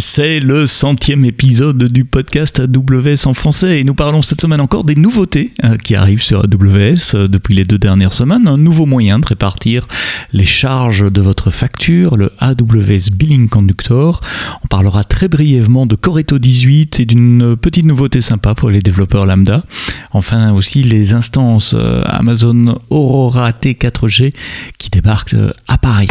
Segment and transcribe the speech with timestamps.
[0.00, 4.84] C'est le centième épisode du podcast AWS en français et nous parlons cette semaine encore
[4.84, 8.48] des nouveautés euh, qui arrivent sur AWS euh, depuis les deux dernières semaines.
[8.48, 9.86] Un nouveau moyen de répartir
[10.32, 14.22] les charges de votre facture, le AWS Billing Conductor.
[14.64, 19.26] On parlera très brièvement de Coreto 18 et d'une petite nouveauté sympa pour les développeurs
[19.26, 19.64] lambda.
[20.12, 24.32] Enfin aussi les instances euh, Amazon Aurora T4G
[24.78, 25.36] qui débarquent
[25.68, 26.08] à Paris.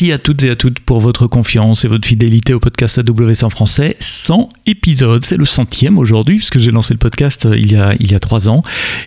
[0.00, 3.44] Merci à toutes et à toutes pour votre confiance et votre fidélité au podcast AWS
[3.44, 3.96] en français.
[4.00, 7.94] 100 épisodes, c'est le centième aujourd'hui puisque j'ai lancé le podcast euh, il y a,
[8.00, 8.62] il y a 3 ans.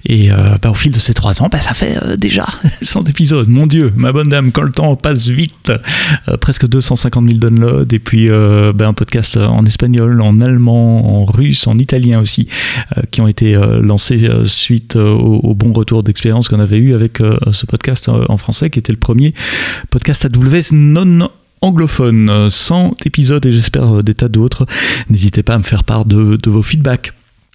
[0.05, 2.45] Et euh, bah, au fil de ces 3 ans, bah, ça fait euh, déjà
[2.83, 3.49] 100 épisodes.
[3.49, 5.71] Mon Dieu, ma bonne dame, quand le temps passe vite.
[6.39, 11.65] presque 250 000 downloads et puis bah, un podcast en espagnol, en allemand, en russe,
[11.65, 12.47] en italien aussi,
[13.09, 17.19] qui ont été lancés suite au, bon retour d'expérience qu'on avait eu avec
[17.51, 19.33] ce podcast en français qui était le premier
[19.89, 21.29] podcast AWS non
[21.61, 24.65] anglophone, 100 épisodes et j'espère des tas d'autres.
[25.09, 27.13] N'hésitez pas à me faire part de vos feedbacks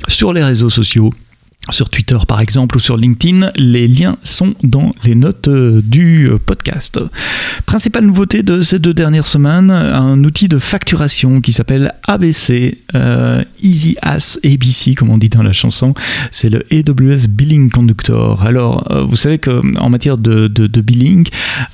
[0.09, 1.13] sur les réseaux sociaux
[1.71, 3.53] sur Twitter par exemple ou sur LinkedIn.
[3.57, 7.01] Les liens sont dans les notes euh, du euh, podcast.
[7.67, 13.45] Principale nouveauté de ces deux dernières semaines, un outil de facturation qui s'appelle ABC, euh,
[13.63, 15.95] Easy As ABC comme on dit dans la chanson.
[16.31, 18.43] C'est le AWS Billing Conductor.
[18.43, 20.49] Alors vous savez qu'en matière de,
[20.81, 21.27] billing,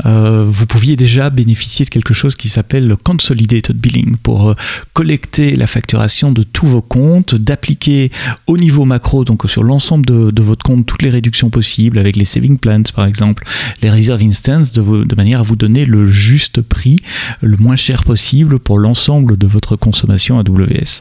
[0.04, 4.54] vous pouviez déjà bénéficier de quelque chose qui s'appelle le Consolidated Billing pour
[4.92, 8.10] collecter la facturation de tous vos comptes, d'appliquer
[8.46, 12.24] au niveau macro, donc sur l'ensemble de, votre compte toutes les réductions possibles avec les
[12.24, 13.44] saving plans par exemple,
[13.82, 17.00] les reserve instances de, de manière à vous donner le juste prix,
[17.40, 21.00] le moins cher possible pour l'ensemble de votre consommation AWS.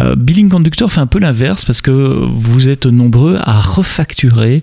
[0.00, 4.62] Euh, Billing Conductor fait un peu l'inverse parce que vous êtes nombreux à refacturer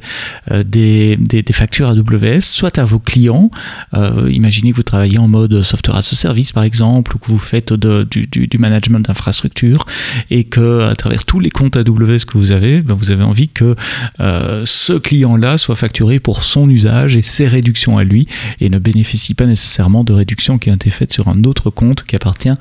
[0.51, 3.49] euh, des, des, factures AWS, soit à vos clients,
[3.93, 7.27] euh, imaginez que vous travaillez en mode software as a service par exemple, ou que
[7.27, 9.85] vous faites du, du, management d'infrastructure
[10.29, 13.49] et que à travers tous les comptes AWS que vous avez, ben, vous avez envie
[13.53, 13.75] que
[14.19, 18.27] euh, ce client-là soit facturé pour son usage et ses réductions à lui
[18.59, 22.03] et ne bénéficie pas nécessairement de réductions qui ont été faites sur un autre compte
[22.03, 22.51] qui appartient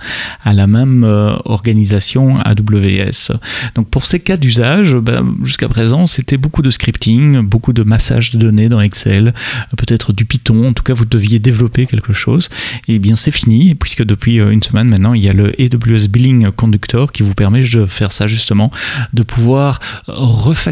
[0.44, 3.36] à la même euh, organisation AWS.
[3.75, 8.32] Donc pour ces cas d'usage, ben, jusqu'à présent, c'était beaucoup de scripting, beaucoup de massage
[8.32, 9.32] de données dans Excel,
[9.76, 12.48] peut-être du Python, en tout cas vous deviez développer quelque chose.
[12.88, 16.09] Et bien c'est fini, puisque depuis euh, une semaine maintenant, il y a le AWS
[16.09, 18.70] Billing Conductor qui vous permet de faire ça justement,
[19.12, 20.72] de pouvoir refacturer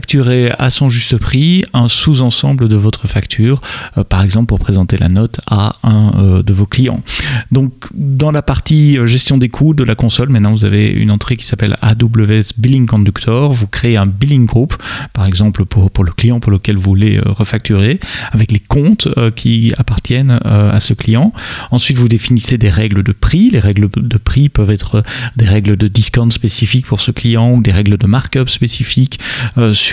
[0.58, 3.60] à son juste prix un sous-ensemble de votre facture,
[3.96, 7.02] euh, par exemple pour présenter la note à un euh, de vos clients.
[7.52, 11.10] Donc dans la partie euh, gestion des coûts de la console, maintenant vous avez une
[11.10, 14.74] entrée qui s'appelle AWS Billing Conductor, vous créez un billing group,
[15.12, 18.00] par exemple pour, pour le client pour lequel vous voulez refacturer,
[18.32, 21.32] avec les comptes qui appartiennent à ce client.
[21.70, 25.02] Ensuite vous définissez des règles de prix, les règles de prix peuvent être
[25.36, 29.18] des règles de discount spécifiques pour ce client ou des règles de markup spécifiques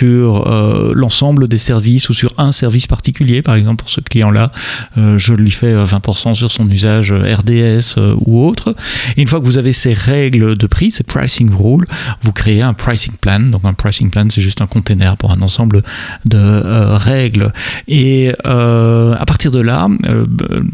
[0.06, 4.52] euh, l'ensemble des services ou sur un service particulier, par exemple pour ce client-là,
[4.96, 8.74] euh, je lui fais 20% euh, sur son usage RDS ou autre.
[9.16, 11.86] Et une fois que vous avez ces règles de prix, ces pricing rules,
[12.22, 13.40] vous créez un pricing plan.
[13.40, 15.82] Donc un pricing plan, c'est juste un container pour un ensemble
[16.24, 17.52] de règles.
[17.86, 19.88] Et à partir de là,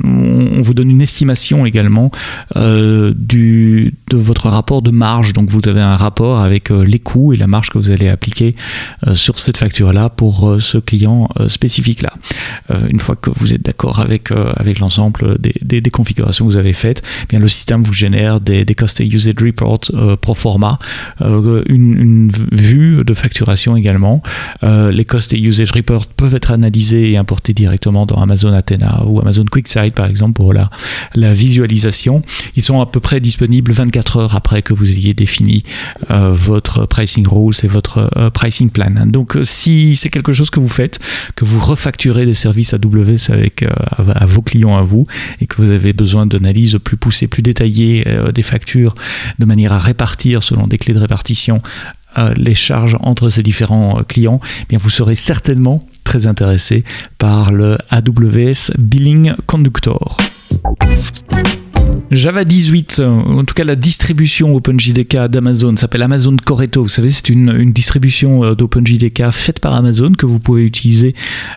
[0.04, 2.10] on vous donne une estimation également
[2.56, 5.32] du, de votre rapport de marge.
[5.32, 8.54] Donc vous avez un rapport avec les coûts et la marge que vous allez appliquer
[9.14, 12.12] sur cette facture-là pour euh, ce client euh, spécifique-là.
[12.70, 16.56] Euh, une fois que vous êtes d'accord avec, avec l'ensemble des, des, configurations que vous
[16.56, 20.78] avez faites, eh bien le système vous génère des, des Cost Usage Reports pro forma,
[21.20, 24.22] une, une, vue de facturation également.
[24.62, 29.44] les Cost Usage Reports peuvent être analysés et importés directement dans Amazon Athena ou Amazon
[29.44, 30.70] QuickSight par exemple pour la,
[31.14, 32.22] la visualisation.
[32.56, 35.62] Ils sont à peu près disponibles 24 heures après que vous ayez défini
[36.10, 38.94] votre pricing rules et votre pricing plan.
[39.06, 40.98] Donc si c'est quelque chose que vous faites,
[41.36, 45.06] que vous refacturez des services AWS avec euh, à, vos clients à vous
[45.40, 48.94] et que vous avez besoin d'analyses plus poussées, plus détaillées euh, des factures
[49.38, 51.62] de manière à répartir selon des clés de répartition
[52.18, 56.84] euh, les charges entre ces différents clients, eh bien vous serez certainement très intéressé
[57.18, 60.18] par le AWS Billing Conductor.
[62.14, 66.82] Java 18, en tout cas la distribution OpenJDK d'Amazon s'appelle Amazon Coreto.
[66.82, 71.14] Vous savez, c'est une, distribution euh, d'OpenJDK faite par Amazon que vous pouvez utiliser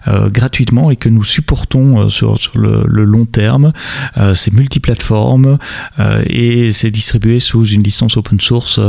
[0.07, 3.71] euh, gratuitement et que nous supportons euh, sur, le, long terme.
[4.33, 5.57] c'est multiplateforme
[6.25, 8.79] et c'est distribué sous une licence open source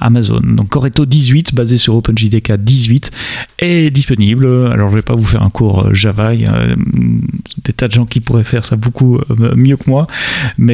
[0.00, 0.40] Amazon.
[0.42, 3.10] Donc Coreto 18, basé sur OpenJDK 18,
[3.58, 4.46] est disponible.
[4.46, 6.66] Alors je ne vais pas vous faire un cours Java, il y a
[7.64, 9.18] des tas de gens qui pourraient faire ça beaucoup
[9.56, 10.06] mieux que moi,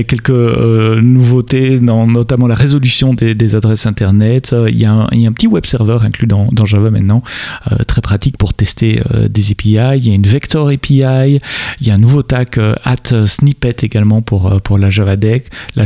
[0.04, 4.54] quelques euh, nouveautés dans notamment la résolution des, adresses internet.
[4.68, 7.22] Il y, a un, petit web server inclus dans, Java maintenant,
[7.70, 9.98] euh, très pratique pour tester euh, des API.
[9.98, 11.40] Il y a une Vector API.
[11.80, 15.84] Il y a un nouveau tag at snippet également pour, pour la Java Deck, la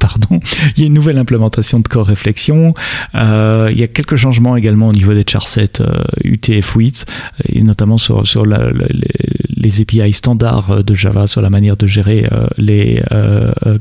[0.00, 0.40] pardon.
[0.76, 2.74] Il y a une nouvelle implémentation de Core Réflexion.
[3.14, 5.82] il y a quelques changements également au niveau des charsets
[6.24, 7.04] UTF-8
[7.48, 13.02] et notamment sur, sur les, API standards de Java, sur la manière de gérer les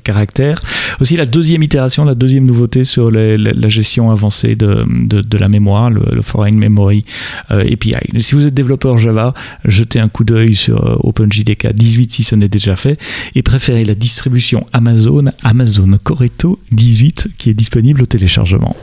[0.03, 0.61] caractères.
[0.99, 6.21] Aussi la deuxième itération, la deuxième nouveauté sur la gestion avancée de, la mémoire, le,
[6.21, 7.05] Foreign Memory
[7.51, 7.95] euh, API.
[8.19, 9.33] Si vous êtes développeur Java,
[9.65, 12.99] jetez un coup d'œil sur euh, OpenJDK 18 si ce n'est déjà fait
[13.35, 18.75] et préférez la distribution Amazon, Amazon Coreto 18 qui est disponible au téléchargement.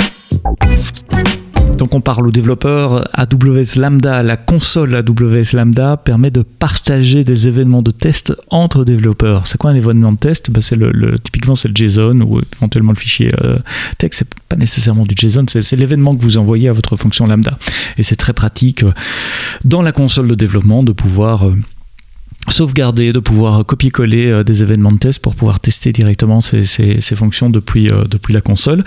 [1.76, 3.08] Donc on parle aux développeurs.
[3.14, 9.46] AWS Lambda, la console AWS Lambda permet de partager des événements de test entre développeurs.
[9.46, 10.50] C'est quoi un événement de test?
[10.50, 13.58] Ben c'est le, Typiquement c'est le JSON ou éventuellement le fichier euh,
[13.98, 14.20] texte.
[14.20, 17.58] C'est pas nécessairement du JSON, c'est l'événement que vous envoyez à votre fonction Lambda.
[17.98, 18.92] Et c'est très pratique euh,
[19.64, 21.48] dans la console de développement de pouvoir...
[21.48, 21.54] Euh,
[22.48, 26.64] sauvegarder, de pouvoir copier-coller euh, des événements de test pour pouvoir tester directement ces,
[27.16, 28.84] fonctions depuis, euh, depuis la console.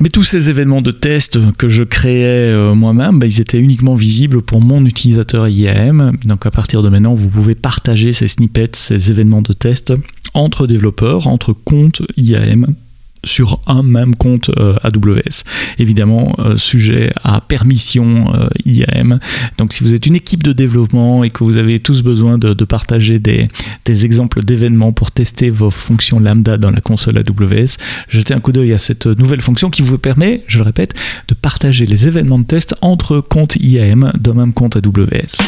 [0.00, 3.94] Mais tous ces événements de test que je créais euh, moi-même, bah, ils étaient uniquement
[3.94, 6.16] visibles pour mon utilisateur IAM.
[6.24, 9.92] Donc à partir de maintenant, vous pouvez partager ces snippets, ces événements de test
[10.34, 12.74] entre développeurs, entre comptes IAM
[13.24, 15.44] sur un même compte euh, AWS.
[15.78, 19.18] Évidemment, euh, sujet à permission euh, IAM.
[19.58, 22.52] Donc si vous êtes une équipe de développement et que vous avez tous besoin de,
[22.64, 23.48] partager des,
[23.84, 27.76] des exemples d'événements pour tester vos fonctions lambda dans la console AWS,
[28.08, 30.94] jetez un coup d'œil à cette nouvelle fonction qui vous permet, je le répète,
[31.28, 35.42] de partager les événements de test entre comptes IAM d'un même compte AWS.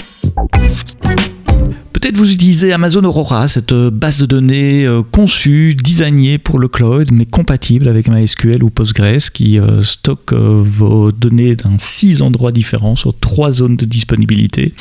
[2.05, 6.69] Peut-être vous utilisez Amazon Aurora, cette euh, base de données euh, conçue, designée pour le
[6.69, 12.53] cloud, mais compatible avec MySQL ou Postgres, qui euh, stocke vos données dans six endroits
[12.53, 14.75] différents sur trois zones de disponibilité.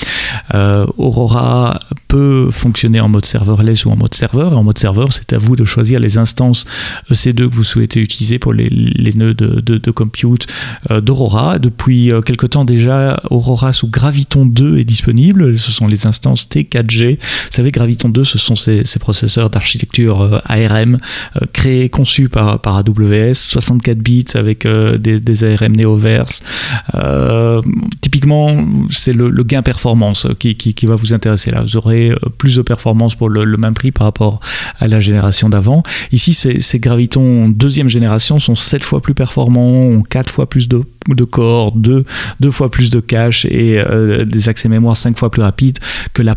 [0.97, 1.79] Aurora
[2.09, 4.57] peut fonctionner en mode serverless ou en mode serveur.
[4.57, 6.65] En mode serveur, c'est à vous de choisir les instances
[7.09, 8.69] EC2 que vous souhaitez utiliser pour les,
[9.15, 10.47] nœuds de, de compute
[10.89, 11.59] d'Aurora.
[11.59, 15.57] Depuis quelque temps déjà, Aurora sous Graviton 2 est disponible.
[15.57, 20.39] Ce sont les instances T4G vous savez, Graviton 2, ce sont ces, processeurs d'architecture euh,
[20.45, 20.98] ARM
[21.36, 26.44] euh, créés, conçus par, par AWS, 64 bits avec euh, des, ARM Neoverse.
[28.01, 31.62] typiquement, c'est le, gain performance qui, va vous intéresser là.
[31.62, 34.39] Vous aurez plus de performance pour le, même prix par rapport
[34.80, 35.83] à la génération d'avant.
[36.12, 40.81] Ici, ces, Graviton deuxième génération sont 7 fois plus performants, ont 4 fois plus de
[41.07, 42.03] de corps, deux,
[42.39, 45.79] deux fois plus de cache et euh, des accès mémoire cinq fois plus rapides
[46.13, 46.35] que la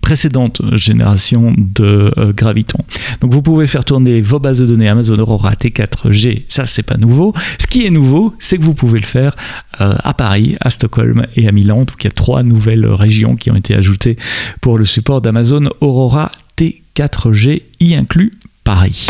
[0.00, 2.78] précédente génération de euh, Graviton.
[3.20, 6.96] Donc vous pouvez faire tourner vos bases de données Amazon Aurora T4G, ça c'est pas
[6.96, 7.34] nouveau.
[7.58, 9.34] Ce qui est nouveau, c'est que vous pouvez le faire
[9.80, 11.78] euh, à Paris, à Stockholm et à Milan.
[11.78, 14.16] Donc il y a trois nouvelles régions qui ont été ajoutées
[14.60, 18.32] pour le support d'Amazon Aurora T4G, y inclut
[18.62, 19.06] Paris.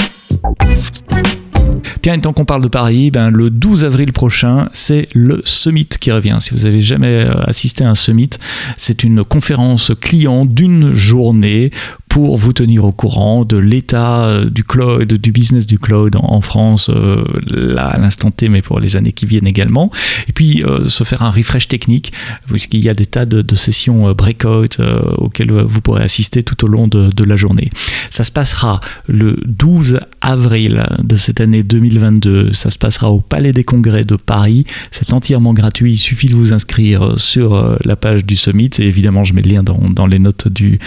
[2.05, 5.89] Tiens, et tant qu'on parle de Paris, ben, le 12 avril prochain, c'est le Summit
[5.89, 6.37] qui revient.
[6.43, 8.29] Si vous avez jamais euh, assisté à un Summit,
[8.77, 11.71] c'est une conférence client d'une journée
[12.15, 16.41] pour vous tenir au courant de l'état euh, du cloud, du business du cloud en,
[16.41, 19.91] France, euh, là à l'instant T, mais pour les années qui viennent également.
[20.29, 22.13] Et puis se faire un refresh technique,
[22.47, 24.79] puisqu'il y a des tas de, sessions breakout
[25.19, 27.71] auxquelles vous pourrez assister tout au long de, la journée.
[28.11, 28.79] Ça se passera
[29.09, 32.53] le 12 avril de cette année 2022.
[32.53, 34.67] Ça se passera au Palais des Congrès de Paris.
[34.91, 35.93] C'est entièrement gratuit.
[35.93, 38.71] Il suffit de vous inscrire sur euh, la page du Summit.
[38.79, 40.79] Et évidemment, je mets le lien dans, les notes du,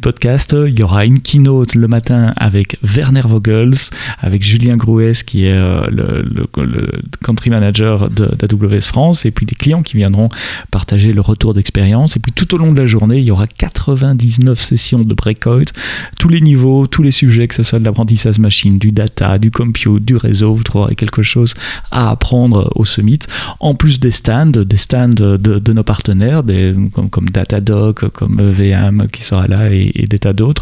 [0.00, 0.54] podcast.
[0.68, 5.52] Il y aura une keynote le matin avec Werner Vogels, avec Julien Grouès, qui est
[5.52, 6.48] euh, le,
[7.24, 10.28] country manager d'AWS France, et puis des clients qui viendront
[10.70, 12.16] partager le retour d'expérience.
[12.16, 15.72] Et puis tout au long de la journée, il y aura 99 sessions de breakout,
[16.18, 19.50] tous les niveaux, tous les sujets, que ce soit de l'apprentissage machine, du data, du
[19.50, 21.54] compute, du réseau, vous trouverez quelque chose
[21.90, 23.20] à apprendre au Summit,
[23.60, 26.42] en plus des stands, des stands de, nos partenaires,
[27.10, 30.57] comme, Datadog, comme VM qui sera là et, des tas d'autres.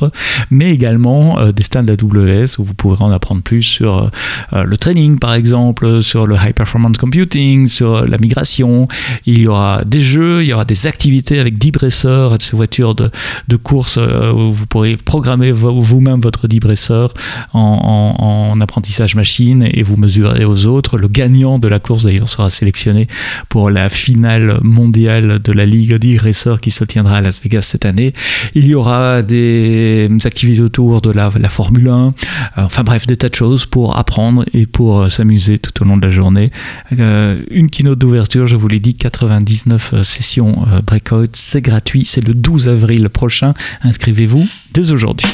[0.51, 4.11] Mais également des stands AWS où vous pourrez en apprendre plus sur
[4.53, 8.89] le training par exemple, sur le high performance computing, sur la migration.
[9.27, 12.95] Il y aura des jeux, il y aura des activités avec Debracer et ces voitures
[12.95, 13.11] de,
[13.49, 17.07] de course où vous pourrez programmer vous-même votre Debracer
[17.53, 20.99] en, en, apprentissage machine et vous mesurez aux autres.
[20.99, 23.07] Le gagnant de la course d'ailleurs sera sélectionné
[23.49, 27.85] pour la finale mondiale de la Ligue d'e-racer qui se tiendra à Las Vegas cette
[27.85, 28.13] année.
[28.55, 29.86] Il y aura des
[30.25, 32.15] activités autour de la, Formule 1,
[32.57, 36.05] enfin bref, des tas de choses pour apprendre et pour s'amuser tout au long de
[36.05, 36.51] la journée.
[36.99, 42.05] Euh, une keynote d'ouverture, je vous l'ai dit, 99 euh, sessions euh, breakout, c'est gratuit,
[42.05, 43.55] c'est le 12 avril prochain.
[43.83, 45.27] Inscrivez-vous dès aujourd'hui.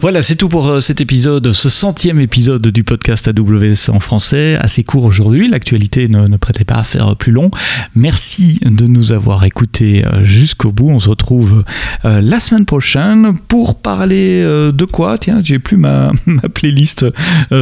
[0.00, 4.54] Voilà, c'est tout pour euh, cet épisode, ce centième épisode du podcast AWS en français,
[4.54, 5.48] assez court aujourd'hui.
[5.48, 7.50] L'actualité ne, prêtait pas à faire plus long.
[7.96, 10.88] Merci de nous avoir écoutés euh, jusqu'au bout.
[10.88, 11.64] On se retrouve
[12.04, 15.18] euh, la semaine prochaine pour parler de quoi?
[15.18, 16.12] Tiens, j'ai plus ma,
[16.54, 17.06] playlist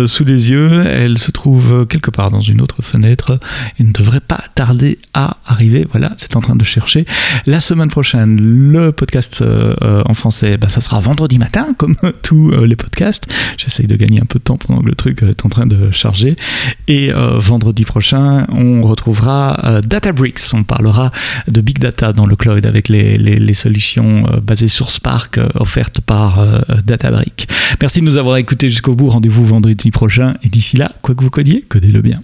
[0.05, 0.85] sous les yeux.
[0.87, 3.41] Elle se trouve quelque part dans une autre fenêtre
[3.79, 5.87] et ne devrait pas tarder à arriver.
[5.91, 7.07] Voilà, c'est en train de chercher.
[7.47, 9.43] La semaine prochaine, le podcast
[9.81, 13.33] en français, bah, ça sera vendredi matin, comme tous euh, les podcasts.
[13.57, 15.65] J'essaye de gagner un peu de temps pendant que le truc euh, est en train
[15.65, 16.35] de charger.
[16.89, 20.53] Et euh, vendredi prochain, on retrouvera Databricks.
[20.53, 21.13] On parlera
[21.47, 26.45] de big data dans le cloud avec les, solutions basées sur Spark offertes par
[26.85, 27.49] Databricks.
[27.81, 29.09] Merci de nous avoir écoutés jusqu'au bout.
[29.09, 30.35] Rendez-vous vendredi prochain.
[30.43, 32.21] Et d'ici là, quoi que vous codiez, codez-le bien.